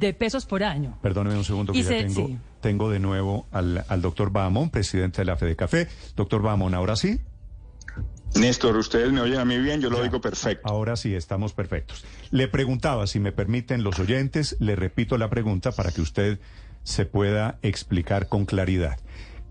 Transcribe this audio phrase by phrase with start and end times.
[0.00, 0.98] De pesos por año.
[1.02, 2.38] Perdóneme un segundo que Y ya se- tengo, sí.
[2.62, 5.88] tengo de nuevo al, al doctor Bahamón, presidente de la Fede Café.
[6.16, 7.20] Doctor Bahamón, ahora sí.
[8.34, 10.66] Néstor, ustedes me oyen a mí bien, yo lo oigo perfecto.
[10.68, 12.04] Ahora sí, estamos perfectos.
[12.30, 16.38] Le preguntaba, si me permiten los oyentes, le repito la pregunta para que usted
[16.84, 18.98] se pueda explicar con claridad.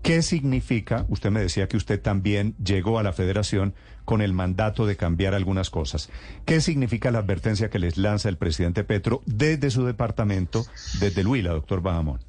[0.02, 4.86] ¿Qué significa, usted me decía que usted también llegó a la federación con el mandato
[4.86, 6.08] de cambiar algunas cosas?
[6.46, 10.64] ¿Qué significa la advertencia que les lanza el presidente Petro desde su departamento,
[11.00, 12.20] desde el Huila, doctor Bahamón?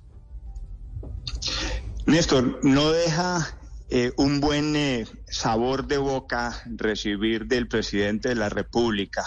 [2.06, 3.58] Néstor, no deja
[3.90, 9.24] eh, un buen eh, sabor de boca recibir del presidente de la República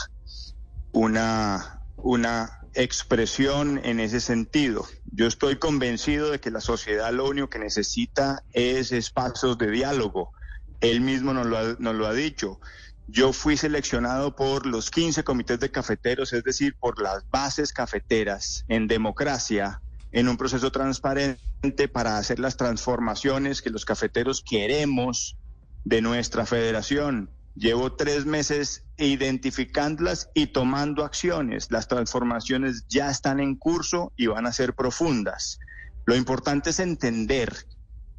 [0.92, 4.86] una, una expresión en ese sentido.
[5.12, 10.32] Yo estoy convencido de que la sociedad lo único que necesita es espacios de diálogo.
[10.80, 12.60] Él mismo nos lo ha, nos lo ha dicho.
[13.06, 18.64] Yo fui seleccionado por los 15 comités de cafeteros, es decir, por las bases cafeteras
[18.68, 19.80] en democracia,
[20.10, 25.36] en un proceso transparente para hacer las transformaciones que los cafeteros queremos
[25.84, 27.30] de nuestra federación.
[27.54, 31.70] Llevo tres meses identificándolas y tomando acciones.
[31.70, 35.60] Las transformaciones ya están en curso y van a ser profundas.
[36.04, 37.66] Lo importante es entender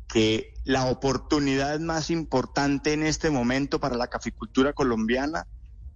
[0.07, 5.47] que la oportunidad más importante en este momento para la caficultura colombiana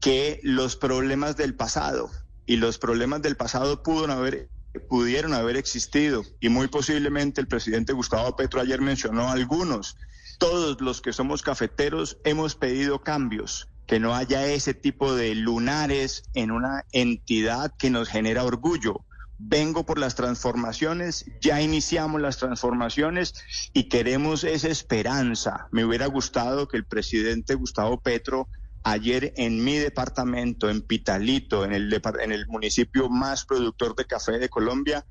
[0.01, 2.09] que los problemas del pasado.
[2.45, 4.49] Y los problemas del pasado pudieron haber,
[4.89, 6.23] pudieron haber existido.
[6.39, 9.97] Y muy posiblemente el presidente Gustavo Petro ayer mencionó algunos.
[10.39, 16.23] Todos los que somos cafeteros hemos pedido cambios, que no haya ese tipo de lunares
[16.33, 19.05] en una entidad que nos genera orgullo.
[19.37, 23.33] Vengo por las transformaciones, ya iniciamos las transformaciones
[23.73, 25.67] y queremos esa esperanza.
[25.71, 28.47] Me hubiera gustado que el presidente Gustavo Petro
[28.83, 34.39] ayer en mi departamento, en Pitalito, en el, en el municipio más productor de café
[34.39, 35.05] de Colombia,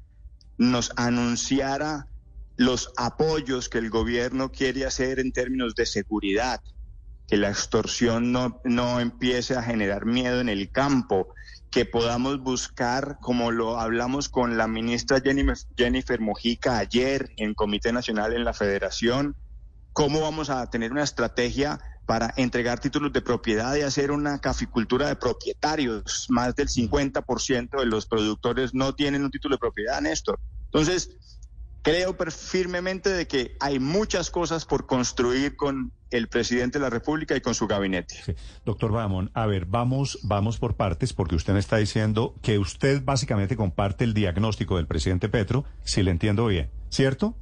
[0.57, 2.09] nos anunciara
[2.59, 6.61] los apoyos que el gobierno quiere hacer en términos de seguridad,
[7.29, 11.29] que la extorsión no, no empiece a generar miedo en el campo,
[11.71, 15.23] que podamos buscar, como lo hablamos con la ministra
[15.77, 19.37] Jennifer, Mojica ayer en Comité Nacional en la Federación,
[19.93, 25.07] cómo vamos a tener una estrategia para entregar títulos de propiedad y hacer una caficultura
[25.07, 26.27] de propietarios.
[26.29, 30.41] Más del 50% de los productores no tienen un título de propiedad, Néstor.
[30.65, 31.38] Entonces,
[31.83, 37.37] creo firmemente de que hay muchas cosas por construir con el presidente de la República
[37.37, 38.17] y con su gabinete.
[38.25, 38.35] Sí.
[38.65, 43.03] Doctor Bahamón, a ver, vamos, vamos por partes, porque usted me está diciendo que usted
[43.05, 47.37] básicamente comparte el diagnóstico del presidente Petro, si le entiendo bien, ¿cierto?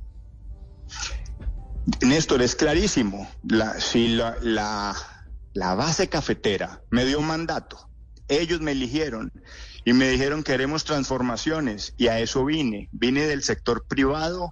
[2.00, 3.28] Néstor, es clarísimo.
[3.44, 4.94] La, si la, la,
[5.52, 7.88] la base cafetera me dio un mandato,
[8.28, 9.32] ellos me eligieron
[9.86, 12.88] y me dijeron queremos transformaciones y a eso vine.
[12.90, 14.50] Vine del sector privado,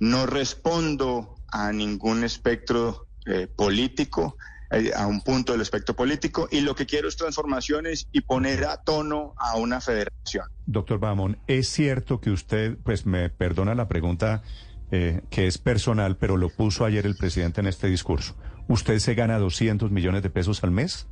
[0.00, 4.38] no respondo a ningún espectro eh, político,
[4.70, 8.64] eh, a un punto del espectro político y lo que quiero es transformaciones y poner
[8.64, 10.46] a tono a una federación.
[10.64, 14.42] Doctor Bahamón, es cierto que usted, pues me perdona la pregunta
[14.90, 18.34] eh, que es personal, pero lo puso ayer el presidente en este discurso.
[18.68, 21.08] ¿Usted se gana 200 millones de pesos al mes?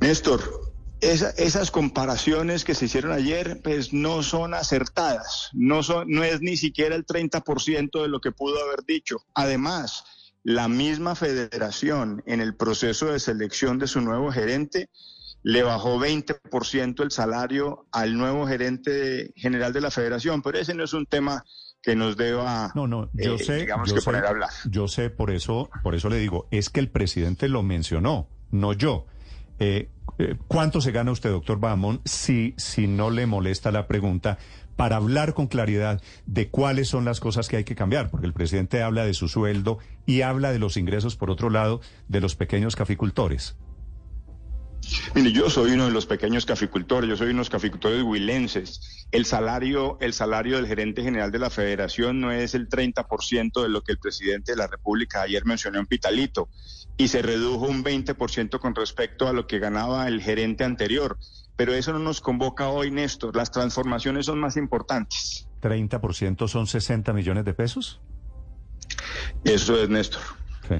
[0.00, 0.69] Néstor,
[1.00, 5.48] esa- esas comparaciones que se hicieron ayer, pues no son acertadas.
[5.52, 9.18] No, son, no es ni siquiera el 30% de lo que pudo haber dicho.
[9.34, 10.04] Además,
[10.42, 14.88] la misma federación en el proceso de selección de su nuevo gerente
[15.42, 20.84] le bajó 20% el salario al nuevo gerente general de la federación, pero ese no
[20.84, 21.44] es un tema
[21.82, 24.50] que nos deba, No, no, yo eh, sé, digamos yo que sé, poner a hablar.
[24.68, 28.74] yo sé, por eso, por eso le digo, es que el presidente lo mencionó, no
[28.74, 29.06] yo.
[29.60, 34.38] Eh, eh, ¿Cuánto se gana usted, doctor Bahamón, si, si no le molesta la pregunta,
[34.74, 38.10] para hablar con claridad de cuáles son las cosas que hay que cambiar?
[38.10, 41.80] Porque el presidente habla de su sueldo y habla de los ingresos, por otro lado,
[42.08, 43.56] de los pequeños caficultores.
[45.14, 48.99] Mire, yo soy uno de los pequeños caficultores, yo soy unos caficultores huilenses.
[49.12, 53.68] El salario, el salario del gerente general de la federación no es el 30% de
[53.68, 56.48] lo que el presidente de la República ayer mencionó en Pitalito
[56.96, 61.18] y se redujo un 20% con respecto a lo que ganaba el gerente anterior.
[61.56, 63.36] pero eso no nos convoca hoy, Néstor.
[63.36, 65.46] Las transformaciones son más importantes.
[65.60, 68.00] ¿30% son 60 millones de pesos?
[69.44, 70.22] Eso es, Néstor.
[70.68, 70.76] Sí,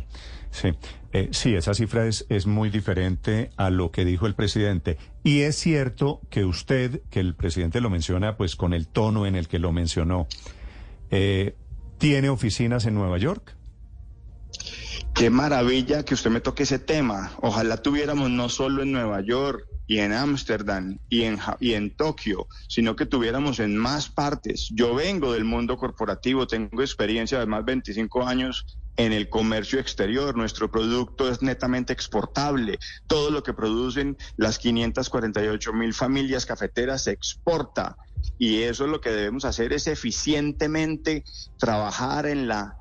[0.50, 0.72] sí.
[1.12, 4.96] Eh, sí, esa cifra es, es muy diferente a lo que dijo el presidente.
[5.24, 9.34] Y es cierto que usted, que el presidente lo menciona pues con el tono en
[9.34, 10.28] el que lo mencionó,
[11.10, 11.56] eh,
[11.98, 13.56] ¿tiene oficinas en Nueva York?
[15.14, 17.32] Qué maravilla que usted me toque ese tema.
[17.42, 22.46] Ojalá tuviéramos no solo en Nueva York y en Ámsterdam y en, y en Tokio,
[22.68, 24.70] sino que tuviéramos en más partes.
[24.72, 28.64] Yo vengo del mundo corporativo, tengo experiencia de más de 25 años
[28.96, 30.36] en el comercio exterior.
[30.36, 32.78] Nuestro producto es netamente exportable.
[33.06, 37.96] Todo lo que producen las 548 mil familias cafeteras se exporta.
[38.38, 41.24] Y eso es lo que debemos hacer, es eficientemente
[41.58, 42.76] trabajar en la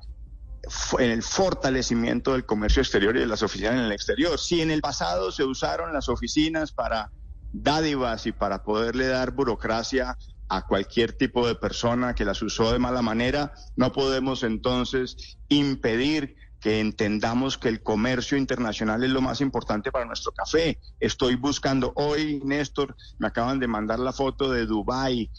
[0.98, 4.38] en el fortalecimiento del comercio exterior y de las oficinas en el exterior.
[4.38, 7.10] Si en el pasado se usaron las oficinas para
[7.52, 10.16] dádivas y para poderle dar burocracia
[10.50, 16.34] a cualquier tipo de persona que las usó de mala manera, no podemos entonces impedir
[16.60, 20.80] que entendamos que el comercio internacional es lo más importante para nuestro café.
[20.98, 25.30] Estoy buscando hoy, Néstor, me acaban de mandar la foto de Dubái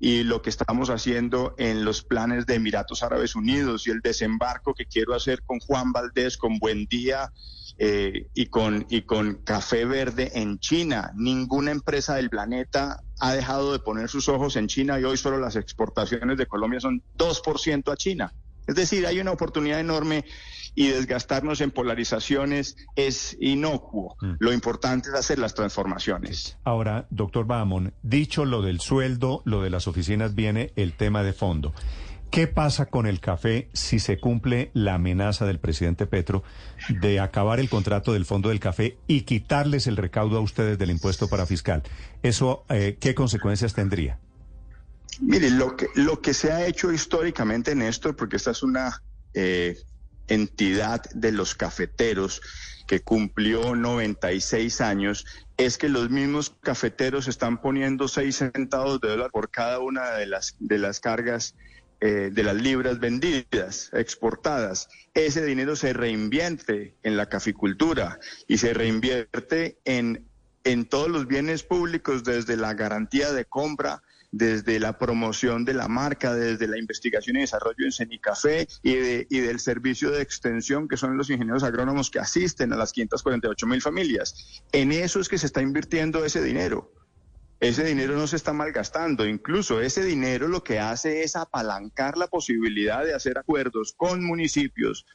[0.00, 4.74] y lo que estamos haciendo en los planes de Emiratos Árabes Unidos y el desembarco
[4.74, 7.30] que quiero hacer con Juan Valdés, con Buen Día
[7.76, 11.12] eh, y, con, y con Café Verde en China.
[11.14, 15.38] Ninguna empresa del planeta ha dejado de poner sus ojos en China y hoy solo
[15.38, 18.32] las exportaciones de Colombia son 2% a China.
[18.66, 20.24] Es decir, hay una oportunidad enorme
[20.74, 24.16] y desgastarnos en polarizaciones es inocuo.
[24.20, 24.32] Mm.
[24.38, 26.56] Lo importante es hacer las transformaciones.
[26.64, 31.32] Ahora, doctor Bamon, dicho lo del sueldo, lo de las oficinas, viene el tema de
[31.32, 31.72] fondo.
[32.30, 36.42] ¿Qué pasa con el café si se cumple la amenaza del presidente Petro
[36.88, 40.90] de acabar el contrato del Fondo del Café y quitarles el recaudo a ustedes del
[40.90, 41.84] impuesto para fiscal?
[42.22, 44.18] ¿Eso eh, qué consecuencias tendría?
[45.20, 49.00] Mire, lo que, lo que se ha hecho históricamente, Néstor, porque esta es una
[49.32, 49.78] eh,
[50.26, 52.40] entidad de los cafeteros
[52.86, 55.24] que cumplió 96 años,
[55.56, 60.26] es que los mismos cafeteros están poniendo 6 centavos de dólar por cada una de
[60.26, 61.54] las, de las cargas
[62.00, 64.88] eh, de las libras vendidas, exportadas.
[65.14, 70.26] Ese dinero se reinvierte en la caficultura y se reinvierte en,
[70.64, 74.02] en todos los bienes públicos, desde la garantía de compra
[74.36, 79.26] desde la promoción de la marca, desde la investigación y desarrollo en Cenicafé y, de,
[79.30, 83.66] y del servicio de extensión, que son los ingenieros agrónomos que asisten a las 548
[83.68, 84.62] mil familias.
[84.72, 86.90] En eso es que se está invirtiendo ese dinero.
[87.60, 92.26] Ese dinero no se está malgastando, incluso ese dinero lo que hace es apalancar la
[92.26, 95.06] posibilidad de hacer acuerdos con municipios,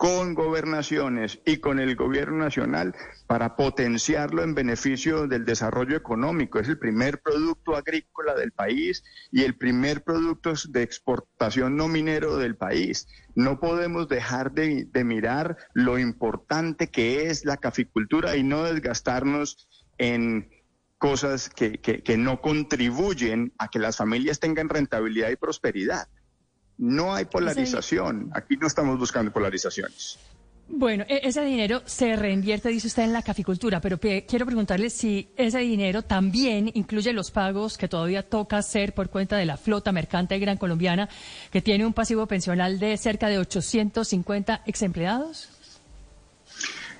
[0.00, 2.94] con gobernaciones y con el gobierno nacional
[3.26, 6.58] para potenciarlo en beneficio del desarrollo económico.
[6.58, 12.38] Es el primer producto agrícola del país y el primer producto de exportación no minero
[12.38, 13.08] del país.
[13.34, 20.48] No podemos dejar de, mirar lo importante que es la caficultura y no desgastarnos en
[21.00, 26.06] cosas que, que no contribuyen a que las familias tengan rentabilidad y prosperidad.
[26.76, 28.30] No hay polarización.
[28.34, 30.18] Aquí no estamos buscando polarizaciones.
[30.68, 35.30] Bueno, e-, ese dinero se reinvierte, dice usted, en la caficultura, pero quiero preguntarle si
[35.36, 39.90] ese dinero también incluye los pagos que todavía toca hacer por cuenta de la flota
[39.90, 41.08] mercante gran colombiana,
[41.50, 45.48] que tiene un pasivo pensional de cerca de 850 ex empleados.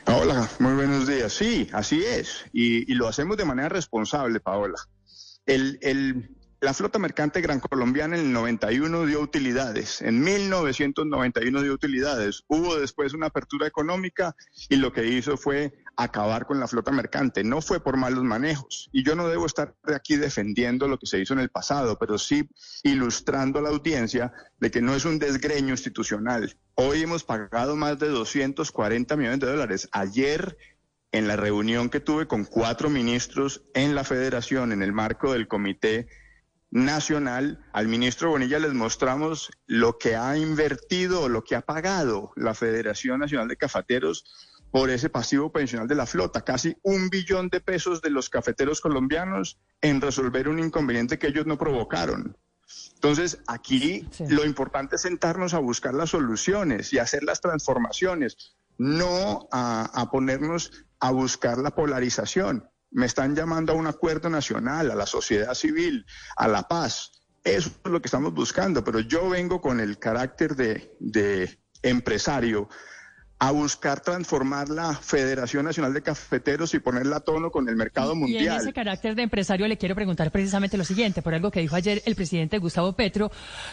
[0.06, 1.32] Hola, muy buenos días.
[1.32, 2.44] Sí, así es.
[2.52, 4.78] Y, lo hacemos de manera responsable, Paola.
[5.46, 6.30] El, el,
[6.60, 12.44] la flota mercante gran colombiana en el 91 dio utilidades, en 1991 dio utilidades.
[12.48, 14.34] Hubo después una apertura económica
[14.68, 17.44] y lo que hizo fue acabar con la flota mercante.
[17.44, 18.88] No fue por malos manejos.
[18.92, 22.18] Y yo no debo estar aquí defendiendo lo que se hizo en el pasado, pero
[22.18, 22.48] sí
[22.82, 26.56] ilustrando a la audiencia de que no es un desgreño institucional.
[26.74, 29.88] Hoy hemos pagado más de 240 millones de dólares.
[29.92, 30.56] Ayer
[31.12, 35.48] en la reunión que tuve con cuatro ministros en la federación en el marco del
[35.48, 36.08] comité
[36.70, 42.54] nacional, al ministro Bonilla les mostramos lo que ha invertido, lo que ha pagado la
[42.54, 44.24] Federación Nacional de Cafeteros
[44.70, 48.80] por ese pasivo pensional de la flota, casi un billón de pesos de los cafeteros
[48.80, 52.36] colombianos en resolver un inconveniente que ellos no provocaron.
[52.94, 59.48] Entonces, aquí lo importante es sentarnos a buscar las soluciones y hacer las transformaciones, no
[59.50, 64.94] a, a ponernos a buscar la polarización me están llamando a un acuerdo nacional, a
[64.94, 66.04] la sociedad civil,
[66.36, 67.12] a la paz.
[67.44, 72.68] Eso es lo que estamos buscando, pero yo vengo con el carácter de, empresario
[73.42, 78.14] a buscar transformar la Federación Nacional de Cafeteros y ponerla a tono con el mercado
[78.14, 78.44] mundial.
[78.44, 81.60] Y en ese carácter de empresario le quiero preguntar precisamente lo siguiente, por algo que
[81.60, 83.32] dijo ayer el presidente Gustavo Petro,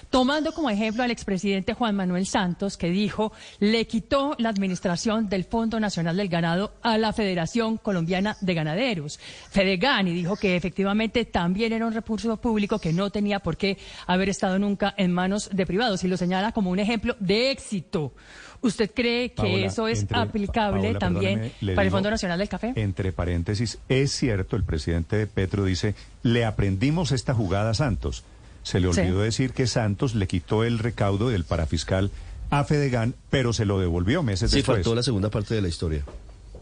[0.09, 5.43] tomando como ejemplo al expresidente Juan Manuel Santos, que dijo, le quitó la administración del
[5.43, 9.19] Fondo Nacional del Ganado a la Federación Colombiana de Ganaderos,
[9.51, 13.77] Fedegan, y dijo que efectivamente también era un recurso público que no tenía por qué
[14.05, 18.13] haber estado nunca en manos de privados, y lo señala como un ejemplo de éxito.
[18.61, 22.73] ¿Usted cree que eso es aplicable también para el Fondo Nacional del Café?
[22.75, 28.23] Entre paréntesis, es cierto, el presidente de Petro dice, le aprendimos esta jugada a Santos.
[28.63, 32.11] Se le olvidó decir que Santos le quitó el recaudo del parafiscal
[32.49, 34.77] a Fedegan, pero se lo devolvió meses después.
[34.77, 36.03] Sí, faltó la segunda parte de la historia.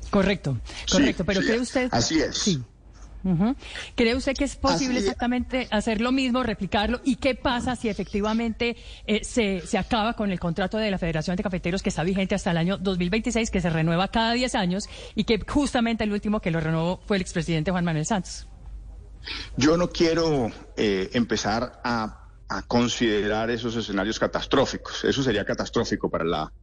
[0.10, 0.58] Correcto,
[0.92, 1.26] correcto.
[1.26, 1.90] pero ¿cree usted?
[1.92, 2.38] Así es.
[2.38, 2.62] Sí.
[3.96, 7.02] ¿Cree usted que es posible exactamente hacer lo mismo, replicarlo?
[7.04, 8.78] ¿Y qué pasa si efectivamente
[9.08, 12.36] eh, se, se, acaba con el contrato de la Federación de Cafeteros que está vigente
[12.36, 16.40] hasta el año 2026, que se renueva cada 10 años y que justamente el último
[16.40, 18.48] que lo renovó fue el expresidente Juan Manuel Santos?
[19.58, 25.04] Yo no quiero eh, empezar a, a considerar esos escenarios catastróficos.
[25.04, 26.54] Eso sería catastrófico para la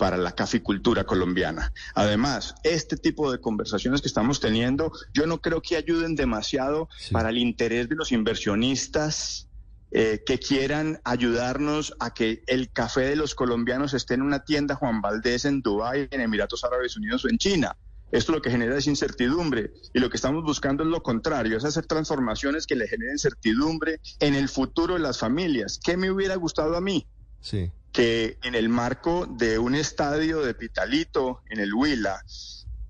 [0.00, 1.74] para la caficultura colombiana.
[1.94, 7.28] Además, este tipo de conversaciones que estamos teniendo, yo no creo que ayuden demasiado para
[7.28, 9.46] el interés de los inversionistas
[9.90, 14.74] eh, que quieran ayudarnos a que el café de los colombianos esté en una tienda
[14.74, 17.76] Juan Valdés en Dubái, en Emiratos Árabes Unidos o en China.
[18.10, 21.64] Esto lo que genera es incertidumbre y lo que estamos buscando es lo contrario, es
[21.66, 25.78] hacer transformaciones que le generen certidumbre en el futuro de las familias.
[25.84, 27.06] ¿Qué me hubiera gustado a mí?
[27.40, 27.70] Sí.
[27.92, 32.22] que en el marco de un estadio de Pitalito, en el Huila,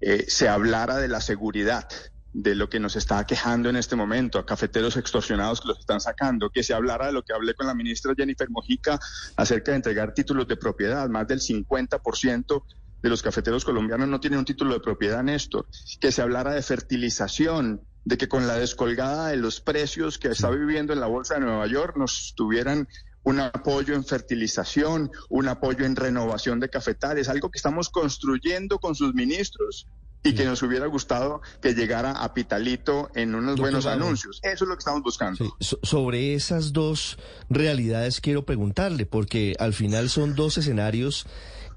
[0.01, 1.89] eh, se hablara de la seguridad,
[2.33, 6.01] de lo que nos está quejando en este momento, a cafeteros extorsionados que los están
[6.01, 9.01] sacando, que se hablara de lo que hablé con la ministra Jennifer Mojica
[9.37, 12.63] acerca de entregar títulos de propiedad, más del 50%
[13.03, 15.67] de los cafeteros colombianos no tienen un título de propiedad, Néstor,
[16.01, 20.51] que se hablara de fertilización, de que con la descolgada de los precios que está
[20.51, 22.89] viviendo en la Bolsa de Nueva York nos tuvieran
[23.23, 28.95] un apoyo en fertilización, un apoyo en renovación de cafetales, algo que estamos construyendo con
[28.95, 29.87] sus ministros
[30.23, 34.41] y que nos hubiera gustado que llegara a Pitalito en unos buenos anuncios.
[34.43, 35.57] Eso es lo que estamos buscando.
[35.61, 41.27] sobre esas dos realidades quiero preguntarle, porque al final son dos escenarios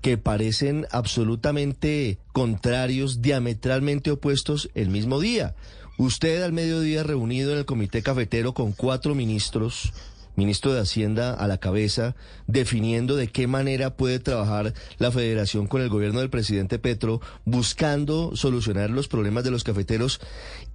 [0.01, 5.55] que parecen absolutamente contrarios, diametralmente opuestos el mismo día.
[5.97, 9.93] Usted al mediodía reunido en el comité cafetero con cuatro ministros,
[10.35, 12.15] ministro de Hacienda a la cabeza,
[12.47, 18.35] definiendo de qué manera puede trabajar la federación con el gobierno del presidente Petro, buscando
[18.35, 20.19] solucionar los problemas de los cafeteros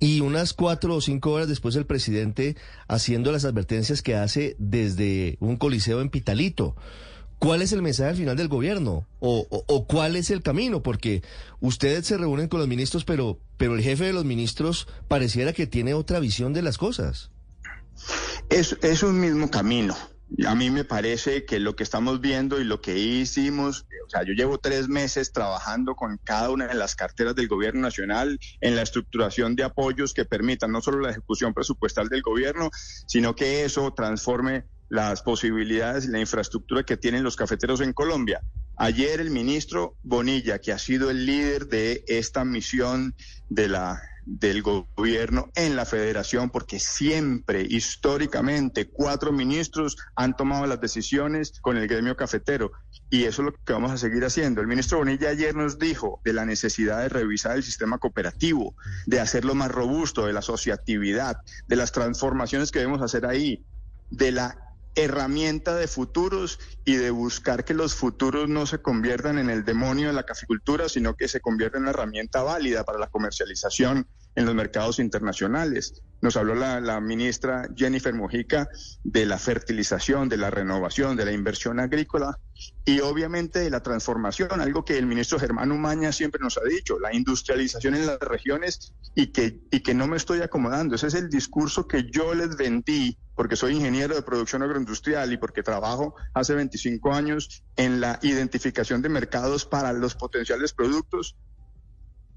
[0.00, 5.36] y unas cuatro o cinco horas después el presidente haciendo las advertencias que hace desde
[5.40, 6.76] un coliseo en Pitalito.
[7.38, 9.06] ¿Cuál es el mensaje al final del gobierno?
[9.20, 10.82] O, o, cuál es el camino?
[10.82, 11.22] Porque
[11.60, 15.68] ustedes se reúnen con los ministros, pero, pero el jefe de los ministros pareciera que
[15.68, 17.30] tiene otra visión de las cosas.
[18.50, 19.94] Es, es un mismo camino.
[20.46, 24.22] A mí me parece que lo que estamos viendo y lo que hicimos, o sea,
[24.24, 28.76] yo llevo tres meses trabajando con cada una de las carteras del gobierno nacional en
[28.76, 32.70] la estructuración de apoyos que permitan no solo la ejecución presupuestal del gobierno,
[33.06, 38.42] sino que eso transforme las posibilidades y la infraestructura que tienen los cafeteros en Colombia.
[38.80, 43.12] Ayer el ministro Bonilla, que ha sido el líder de esta misión
[43.48, 51.76] del gobierno en la federación, porque siempre, históricamente, cuatro ministros han tomado las decisiones con
[51.76, 52.70] el gremio cafetero.
[53.10, 54.60] Y eso es lo que vamos a seguir haciendo.
[54.60, 59.18] El ministro Bonilla ayer nos dijo de la necesidad de revisar el sistema cooperativo, de
[59.18, 63.64] hacerlo más robusto, de la asociatividad, de las transformaciones que debemos hacer ahí,
[64.10, 64.67] de la
[64.98, 70.08] herramienta de futuros y de buscar que los futuros no se conviertan en el demonio
[70.08, 74.46] de la caficultura, sino que se conviertan en una herramienta válida para la comercialización en
[74.46, 76.00] los mercados internacionales.
[76.20, 78.68] Nos habló la, ministra Jennifer Mojica
[79.02, 82.38] de la fertilización, de la renovación, de la inversión agrícola
[82.84, 87.00] y obviamente de la transformación, algo que el ministro Germán Umaña siempre nos ha dicho,
[87.00, 90.94] la industrialización en las regiones y que, y que no me estoy acomodando.
[90.94, 95.36] Ese es el discurso que yo les vendí porque soy ingeniero de producción agroindustrial y
[95.36, 101.36] porque trabajo hace 25 años en la identificación de mercados para los potenciales productos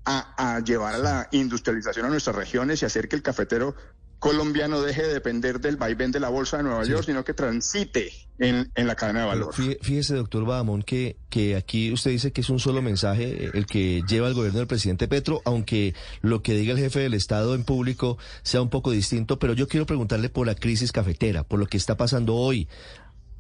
[0.06, 3.76] a, llevar a la industrialización a nuestras regiones y hacer que el cafetero
[4.20, 8.12] colombiano deje de depender del vaivén de la bolsa de Nueva York, sino que transite
[8.38, 9.54] en, la cadena de valor.
[9.54, 14.04] Fíjese, doctor Bahamón, que, que aquí usted dice que es un solo mensaje el que
[14.08, 17.64] lleva el gobierno del presidente Petro, aunque lo que diga el jefe del Estado en
[17.64, 21.66] público sea un poco distinto, pero yo quiero preguntarle por la crisis cafetera, por lo
[21.66, 22.68] que está pasando hoy.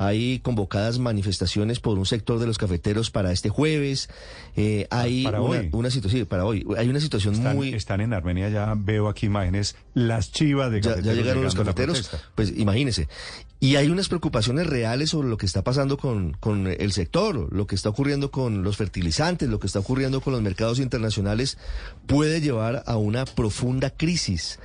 [0.01, 4.09] Hay convocadas manifestaciones por un sector de los cafeteros para este jueves.
[4.55, 5.69] Eh, hay para una, hoy.
[5.73, 6.65] una situación, sí, para hoy.
[6.75, 7.71] Hay una situación Están, muy...
[7.75, 11.05] están en Armenia, ya veo aquí imágenes, las chivas de cafeteros.
[11.05, 13.07] ya llegaron los cafeteros, pues imagínese.
[13.59, 17.67] Y hay unas preocupaciones reales sobre lo que está pasando con, con el sector, lo
[17.67, 21.59] que está ocurriendo con los fertilizantes, lo que está ocurriendo con los mercados internacionales,
[22.07, 24.57] puede llevar a una profunda crisis.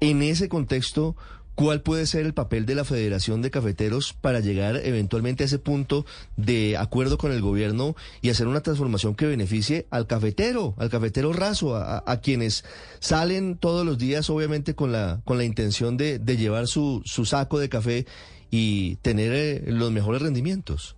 [0.00, 1.16] En ese contexto,
[1.54, 5.58] ¿cuál puede ser el papel de la Federación de Cafeteros para llegar eventualmente a ese
[5.58, 6.04] punto
[6.36, 11.32] de acuerdo con el gobierno y hacer una transformación que beneficie al cafetero, al cafetero
[11.32, 12.64] raso, a, quienes
[13.00, 17.24] salen todos los días, obviamente, con la, con la intención de, de llevar su, su
[17.24, 18.06] saco de café
[18.50, 20.96] y tener eh, los mejores rendimientos?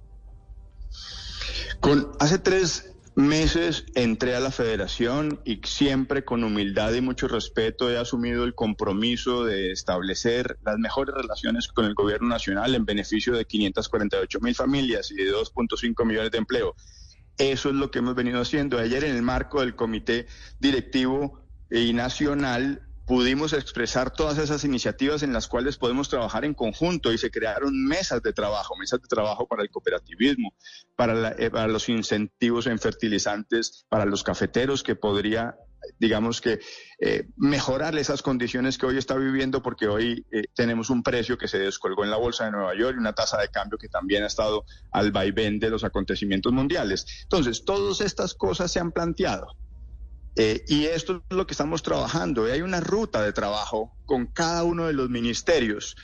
[1.80, 7.90] Con, hace tres meses entré a la federación y siempre con humildad y mucho respeto
[7.90, 13.34] he asumido el compromiso de establecer las mejores relaciones con el gobierno nacional en beneficio
[13.34, 16.74] de 548 mil familias y de 2.5 millones de empleo.
[17.38, 18.78] Eso es lo que hemos venido haciendo.
[18.78, 20.26] Ayer en el marco del comité
[20.60, 27.12] directivo y nacional pudimos expresar todas esas iniciativas en las cuales podemos trabajar en conjunto
[27.12, 30.52] y se crearon mesas de trabajo, mesas de trabajo para el cooperativismo,
[30.96, 35.56] para, la- eh, para los incentivos en fertilizantes, para los cafeteros que podría
[36.00, 36.58] digamos que
[36.98, 41.46] eh, mejorar esas condiciones que hoy está viviendo porque hoy eh, tenemos un precio que
[41.46, 44.24] se descolgó en la bolsa de Nueva York y una tasa de cambio que también
[44.24, 47.06] ha estado al vaivén de los acontecimientos mundiales.
[47.22, 49.46] Entonces, todas estas cosas se han planteado.
[50.36, 52.44] Eh, y esto es lo que estamos trabajando.
[52.44, 55.96] Hay una ruta de trabajo con cada uno de los ministerios.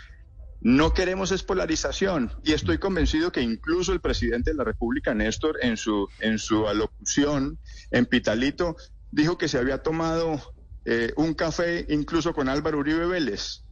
[0.60, 5.58] No queremos es polarización y estoy convencido que incluso el presidente de la República, Néstor,
[5.60, 7.58] en su, en su alocución
[7.90, 8.76] en Pitalito,
[9.10, 10.40] dijo que se había tomado
[10.84, 13.64] eh, un café incluso con Álvaro Uribe Vélez.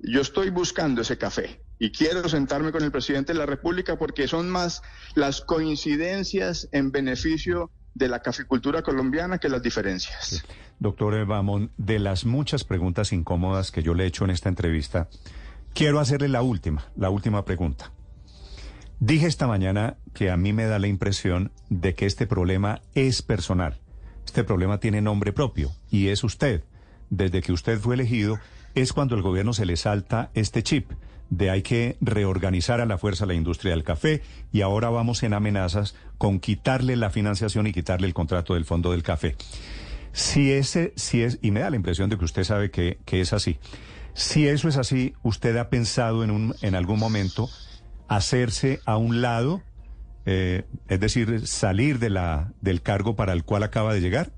[0.00, 4.28] Yo estoy buscando ese café y quiero sentarme con el presidente de la República porque
[4.28, 4.82] son más
[5.14, 10.44] las coincidencias en beneficio de la caficultura colombiana que las diferencias.
[10.78, 15.08] Doctor Bamón, de las muchas preguntas incómodas que yo le he hecho en esta entrevista,
[15.72, 17.92] quiero hacerle la última, la última pregunta.
[19.00, 23.22] Dije esta mañana que a mí me da la impresión de que este problema es
[23.22, 23.80] personal.
[24.24, 26.64] Este problema tiene nombre propio y es usted.
[27.10, 28.38] Desde que usted fue elegido
[28.74, 30.90] es cuando el gobierno se le salta este chip
[31.30, 35.34] de hay que reorganizar a la fuerza la industria del café y ahora vamos en
[35.34, 39.36] amenazas con quitarle la financiación y quitarle el contrato del fondo del café.
[40.12, 43.20] Si ese, si es, y me da la impresión de que usted sabe que, que
[43.20, 43.58] es así.
[44.14, 47.48] Si eso es así, ¿usted ha pensado en, un, en algún momento
[48.06, 49.62] hacerse a un lado,
[50.24, 54.30] eh, es decir, salir de la, del cargo para el cual acaba de llegar?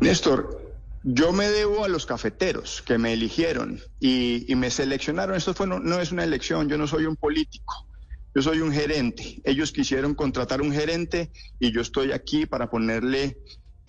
[0.00, 0.59] Néstor,
[1.02, 5.36] yo me debo a los cafeteros que me eligieron y, y me seleccionaron.
[5.36, 7.86] Esto fue, no, no es una elección, yo no soy un político.
[8.34, 9.40] Yo soy un gerente.
[9.44, 13.38] Ellos quisieron contratar un gerente y yo estoy aquí para ponerle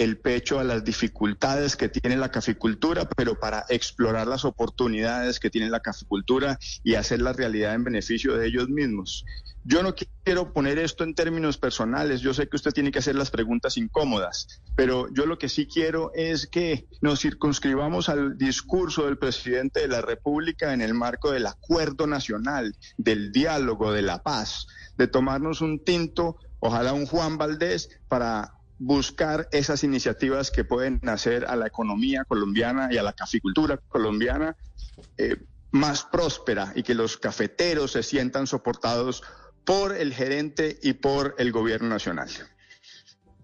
[0.01, 5.51] el pecho a las dificultades que tiene la caficultura, pero para explorar las oportunidades que
[5.51, 9.23] tiene la caficultura y hacer la realidad en beneficio de ellos mismos.
[9.63, 13.13] Yo no quiero poner esto en términos personales, yo sé que usted tiene que hacer
[13.13, 19.05] las preguntas incómodas, pero yo lo que sí quiero es que nos circunscribamos al discurso
[19.05, 24.23] del presidente de la República en el marco del acuerdo nacional, del diálogo, de la
[24.23, 24.65] paz,
[24.97, 31.45] de tomarnos un tinto, ojalá un Juan Valdés, para buscar esas iniciativas que pueden hacer
[31.45, 34.55] a la economía colombiana y a la caficultura colombiana
[35.19, 35.37] eh,
[35.69, 39.21] más próspera y que los cafeteros se sientan soportados
[39.65, 42.29] por el gerente y por el gobierno nacional.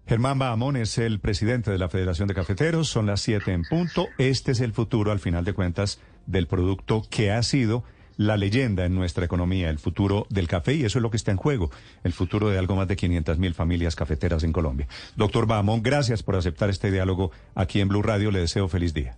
[0.08, 4.08] Germán Bahamón es el presidente de la Federación de Cafeteros, son las siete en punto.
[4.18, 7.84] Este es el futuro, al final de cuentas, del producto que ha sido
[8.18, 11.30] la leyenda en nuestra economía, el futuro del café, y eso es lo que está
[11.30, 11.70] en juego,
[12.04, 14.86] el futuro de algo más de 500 mil familias cafeteras en Colombia.
[15.16, 18.30] Doctor Bahamón, gracias por aceptar este diálogo aquí en Blue Radio.
[18.30, 19.16] Le deseo feliz día.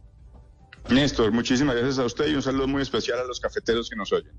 [0.89, 4.13] Néstor, muchísimas gracias a usted y un saludo muy especial a los cafeteros que nos
[4.13, 4.33] oyen.